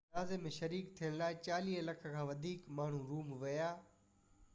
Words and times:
جنازي 0.09 0.37
۾ 0.43 0.51
شريڪ 0.53 0.87
ٿيڻ 0.99 1.17
لاءِ 1.19 1.35
چاليهہ 1.47 1.83
لک 1.89 2.01
کان 2.05 2.17
وڌيڪ 2.31 2.71
ماڻهو 2.79 3.05
روم 3.11 3.37
ويا 3.45 3.69